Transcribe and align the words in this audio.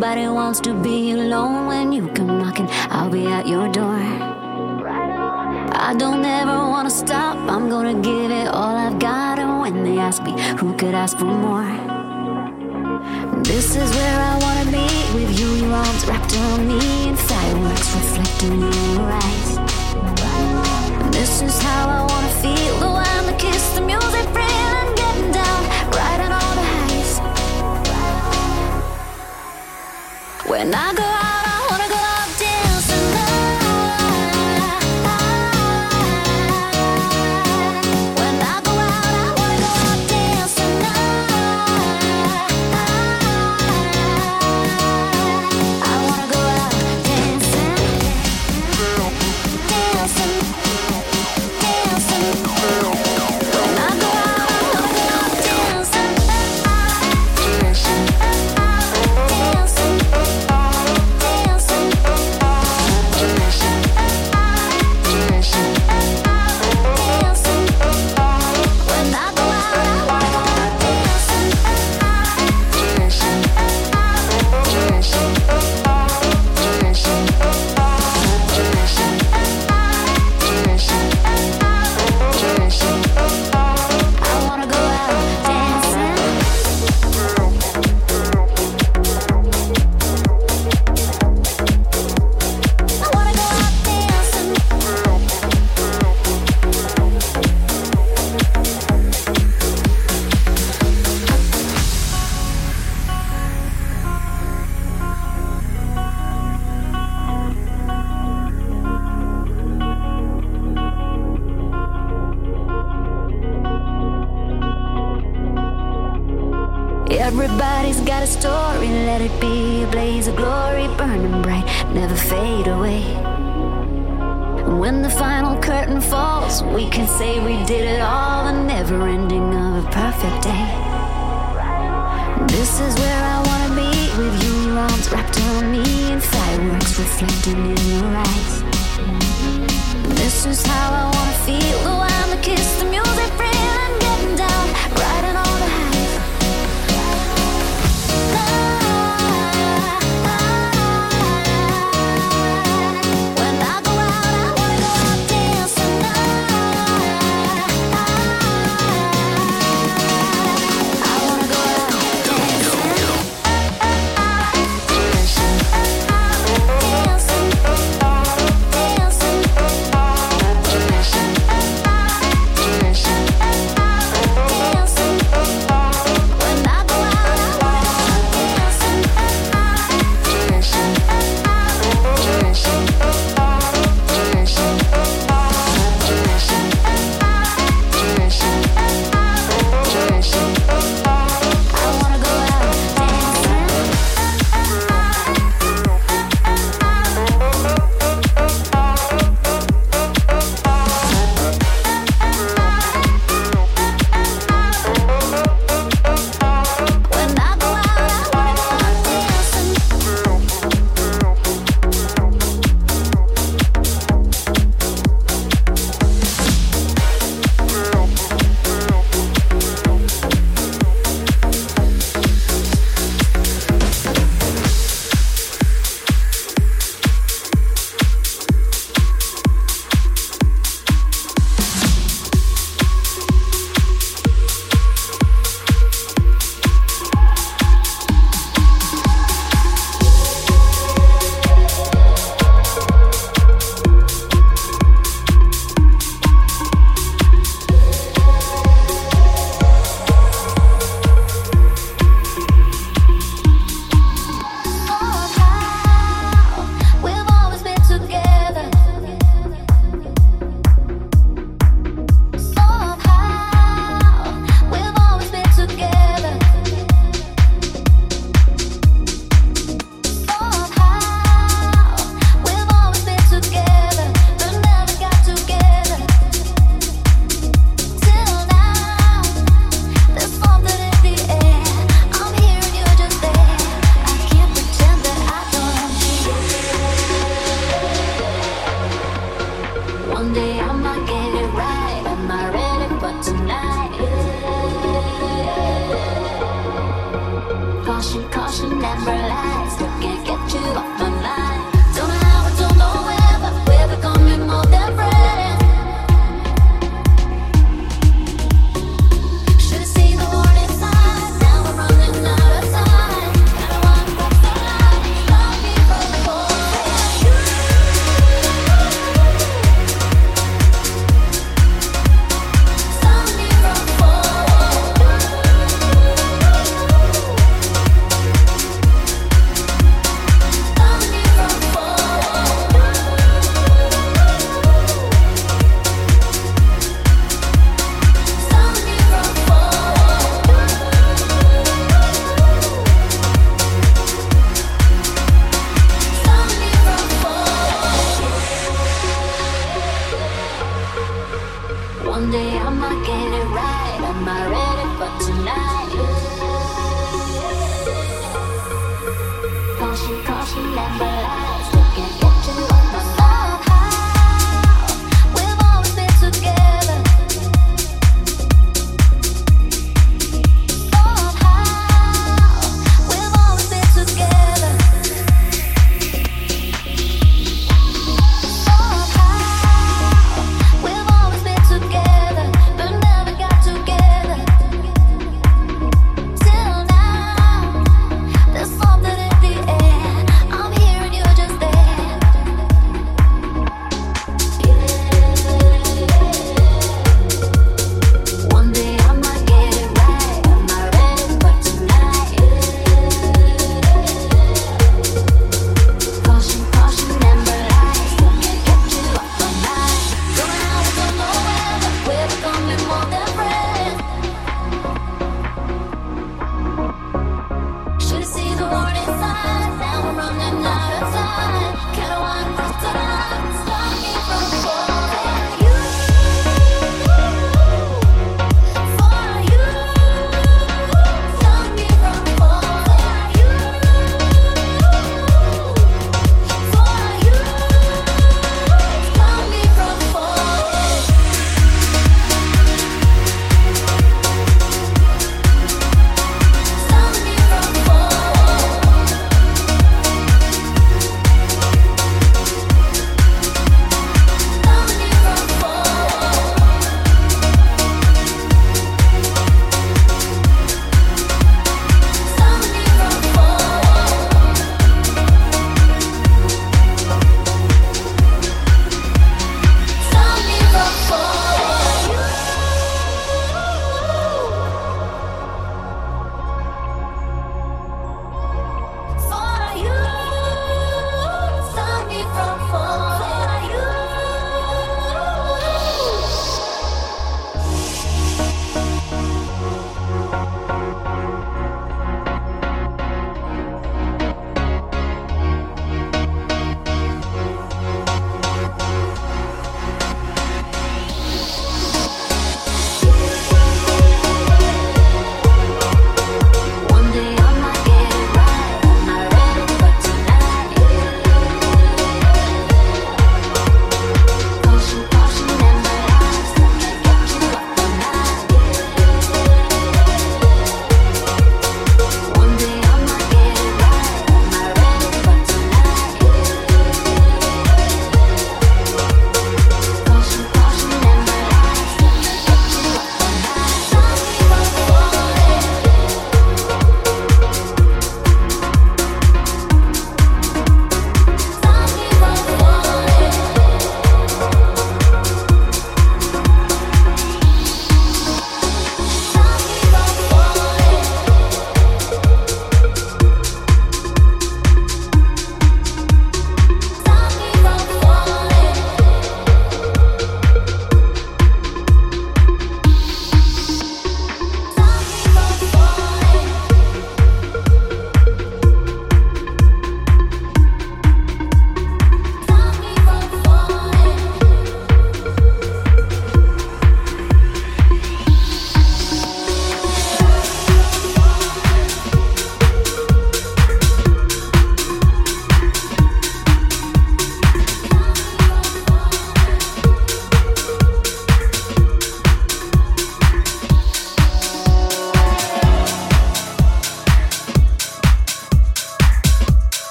Nobody 0.00 0.28
wants 0.28 0.60
to 0.60 0.72
be 0.72 1.12
alone 1.12 1.66
when 1.66 1.92
you 1.92 2.08
come 2.08 2.38
knocking. 2.38 2.66
I'll 2.88 3.10
be 3.10 3.26
at 3.26 3.46
your 3.46 3.70
door. 3.70 4.00
I 5.88 5.94
don't 5.94 6.24
ever 6.24 6.56
wanna 6.56 6.88
stop. 6.88 7.36
I'm 7.36 7.68
gonna 7.68 7.92
give 8.00 8.30
it 8.30 8.48
all 8.48 8.74
I've 8.74 8.98
got. 8.98 9.38
And 9.38 9.60
when 9.60 9.84
they 9.84 9.98
ask 9.98 10.22
me, 10.22 10.32
who 10.58 10.72
could 10.72 10.94
ask 10.94 11.18
for 11.18 11.26
more? 11.26 11.68
This 13.44 13.76
is 13.76 13.90
where 13.94 14.20
I 14.30 14.38
wanna 14.44 14.70
be 14.78 14.88
with 15.16 15.38
you, 15.38 15.48
your 15.66 15.74
arms 15.74 16.06
wrapped 16.06 16.32
around 16.34 16.66
me, 16.66 17.08
and 17.10 17.18
fireworks 17.18 17.94
reflecting 17.94 18.54
in 18.54 18.72
your 18.94 19.12
eyes. 19.24 19.50
This 21.12 21.42
is 21.42 21.60
how 21.60 21.84
I 21.98 22.00
wanna 22.10 22.32
feel 22.44 22.74
the 22.84 22.90
wind, 22.98 23.28
the 23.28 23.36
kiss, 23.36 23.74
the 23.74 23.82
music. 23.82 24.19
When 30.50 30.74
I 30.74 30.92
go 30.94 31.04
out, 31.04 31.44
I 31.46 31.66
wanna 31.70 31.88
go 31.88 31.94
out. 31.94 32.09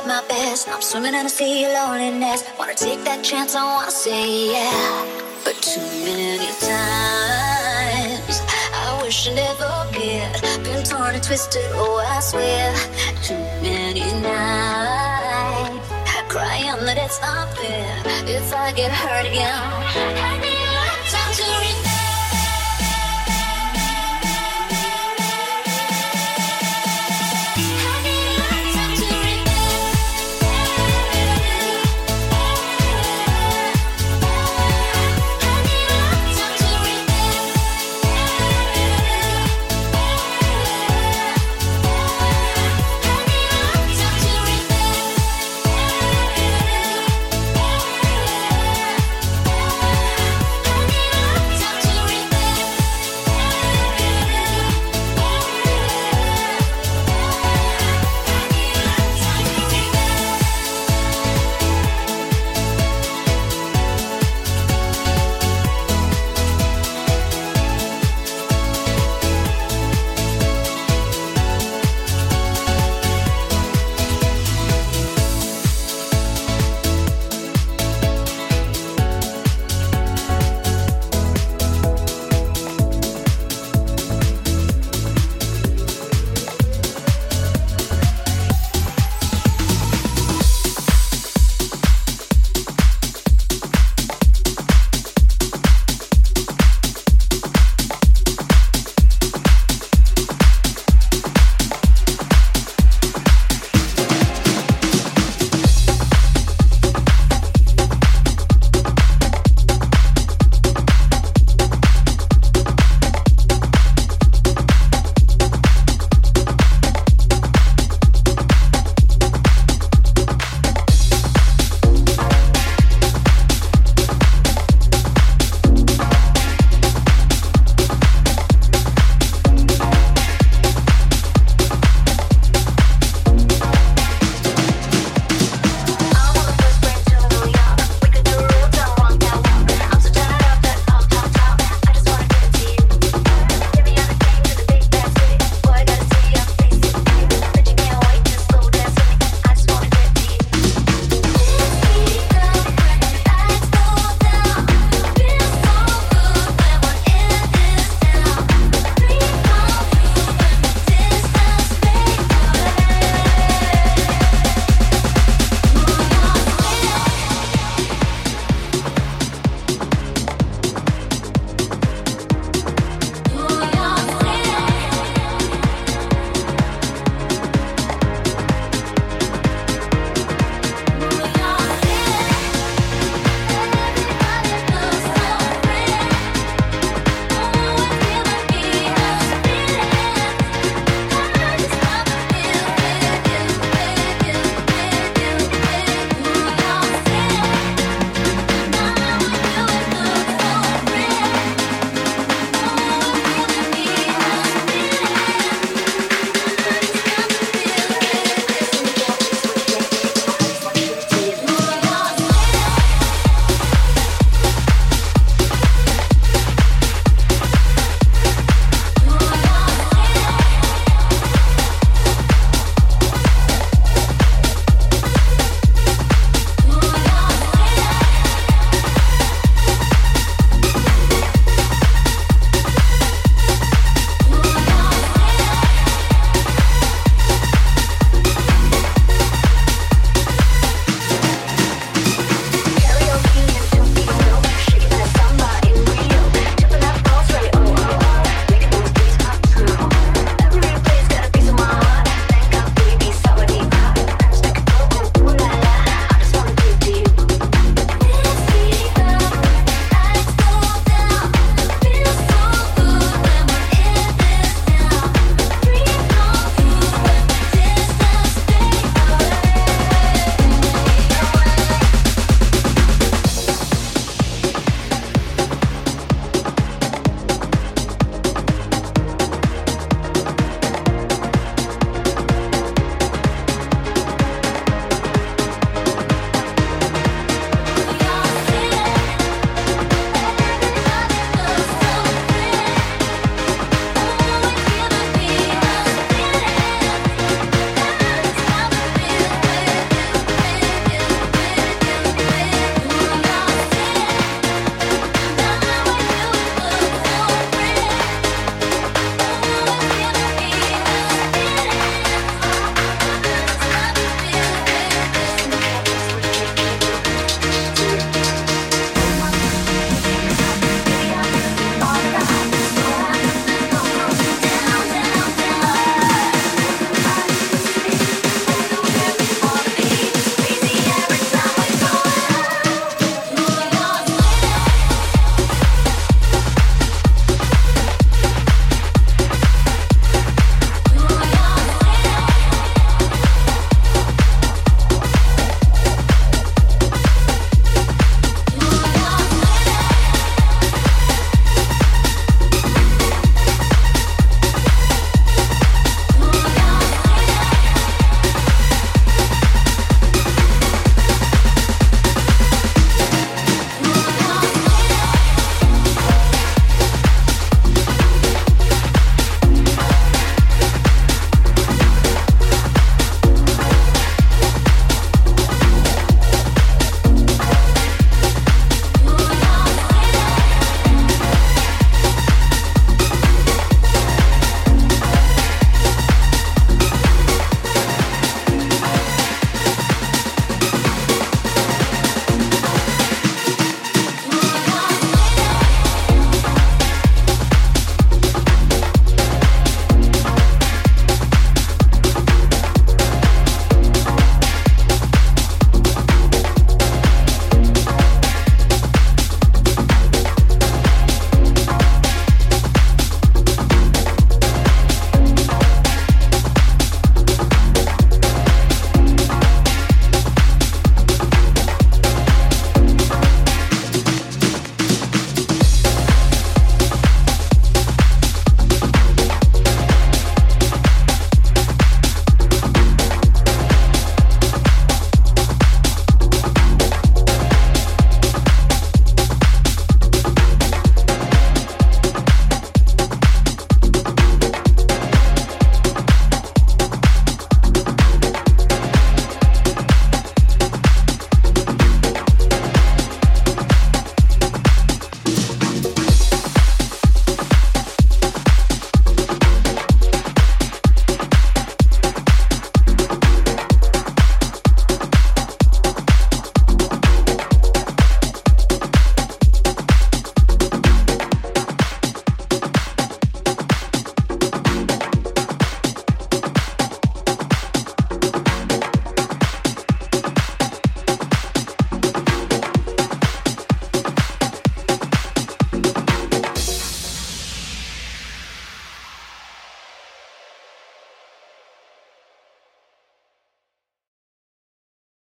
Tried 0.00 0.06
my 0.06 0.28
best. 0.28 0.68
I'm 0.68 0.82
swimming 0.82 1.14
in 1.14 1.26
a 1.26 1.28
sea 1.28 1.64
of 1.64 1.72
loneliness. 1.72 2.44
Wanna 2.58 2.74
take 2.74 3.04
that 3.04 3.22
chance, 3.24 3.54
I 3.54 3.64
wanna 3.64 3.90
say 3.90 4.52
yeah. 4.52 5.06
But 5.44 5.54
too 5.62 5.80
many 6.04 6.46
times 6.60 8.42
I 8.72 9.00
wish 9.02 9.28
I 9.28 9.34
never 9.34 9.86
get. 9.92 10.42
Been 10.64 10.84
torn 10.84 11.14
and 11.14 11.22
twisted, 11.22 11.62
oh 11.74 12.04
I 12.06 12.20
swear. 12.20 12.74
Too 13.22 13.34
many 13.62 14.04
nights 14.22 15.88
crying 16.28 16.84
that 16.86 16.96
it's 16.96 17.20
not 17.20 17.48
fair. 17.56 18.02
If 18.26 18.52
I 18.54 18.72
get 18.72 18.92
hurt 18.92 19.26
again. 19.26 20.49